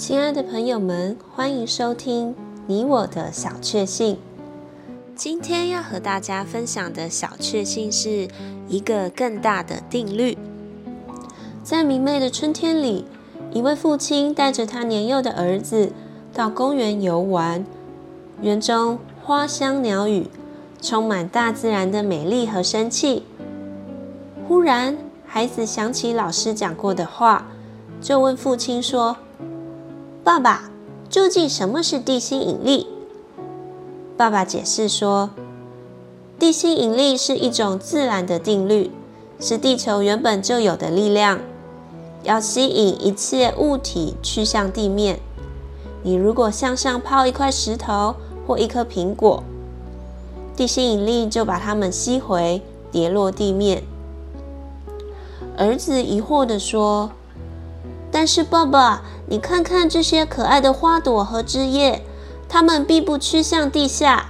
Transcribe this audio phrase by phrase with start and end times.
[0.00, 2.34] 亲爱的朋友们，欢迎收听
[2.66, 4.16] 你我的小确幸。
[5.14, 8.26] 今天要和大家分享的小确幸是
[8.66, 10.38] 一个更大的定律。
[11.62, 13.04] 在明媚的春天里，
[13.52, 15.92] 一位父亲带着他年幼的儿子
[16.32, 17.66] 到公园游玩，
[18.40, 20.28] 园中花香鸟语，
[20.80, 23.24] 充满大自然的美丽和生气。
[24.48, 24.96] 忽然，
[25.26, 27.48] 孩子想起老师讲过的话，
[28.00, 29.18] 就问父亲说
[30.22, 30.70] ：“爸爸，
[31.08, 32.86] 究竟什么是地心引力？”
[34.18, 35.30] 爸爸解释说
[36.38, 38.90] ：“地心引力是一种自然的定律，
[39.40, 41.40] 是地球原本就有的力量，
[42.22, 45.20] 要吸引一切物体去向地面。
[46.02, 48.14] 你如果向上抛一块石头
[48.46, 49.42] 或一颗苹果，
[50.54, 52.60] 地心引力就把它们吸回，
[52.92, 53.82] 跌落地面。”
[55.56, 57.10] 儿子疑惑地说
[58.12, 62.02] ：“但是爸爸，你看看这些可爱的花朵和枝叶，
[62.48, 64.28] 它们并不趋向地下，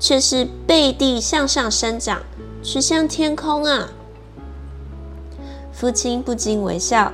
[0.00, 2.20] 却是背地向上生长，
[2.60, 3.90] 趋向天空啊！”
[5.72, 7.12] 父亲不禁微笑，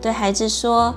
[0.00, 0.94] 对孩子说：“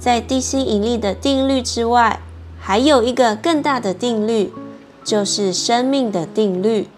[0.00, 2.20] 在地心引力的定律之外，
[2.58, 4.52] 还有一个更大的定律，
[5.04, 6.88] 就是生命的定律。”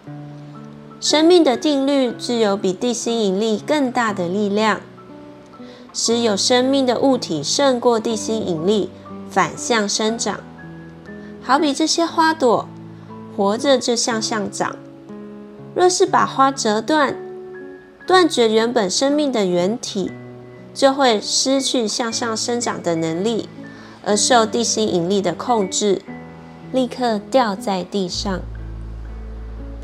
[0.99, 4.81] 生命的定律具有比地心引力更大的力量，
[5.93, 8.89] 使有生命的物体胜过地心引力，
[9.29, 10.39] 反向生长。
[11.41, 12.67] 好比这些花朵，
[13.35, 14.75] 活着就向上长。
[15.73, 17.15] 若是把花折断，
[18.05, 20.11] 断绝原本生命的原体，
[20.73, 23.49] 就会失去向上生长的能力，
[24.03, 26.01] 而受地心引力的控制，
[26.71, 28.39] 立刻掉在地上。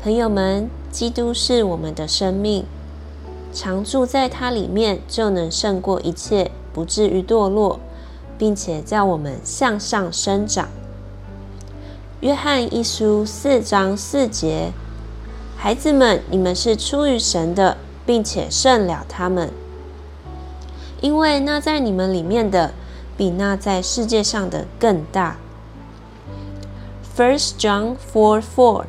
[0.02, 0.68] 朋友们。
[0.90, 2.64] 基督是我们的生命，
[3.52, 7.80] 常住在它里面，就能胜过一切，不至于堕落，
[8.36, 10.68] 并且叫我们向上生长。
[12.20, 14.72] 约翰一书四章四节，
[15.56, 19.50] 孩子们，你们是出于神的，并且胜了他们，
[21.00, 22.72] 因为那在你们里面的，
[23.16, 25.36] 比那在世界上的更大。
[27.16, 28.84] First John four four。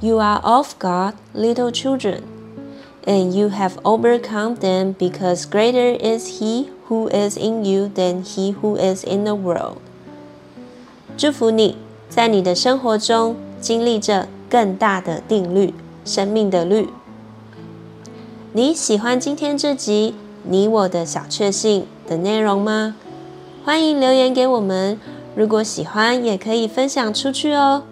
[0.00, 2.22] You are of God, little children,
[3.04, 8.52] and you have overcome them, because greater is He who is in you than he
[8.52, 9.78] who is in the world.
[11.16, 11.76] 祝福你，
[12.08, 15.72] 在你的生活中经历着更大的定律，
[16.04, 16.88] 生命的律。
[18.52, 20.14] 你喜欢今天这集
[20.44, 22.96] 你我的小确幸的内容吗？
[23.64, 24.98] 欢迎留言给我们。
[25.34, 27.84] 如果喜欢，也可以分享出去哦。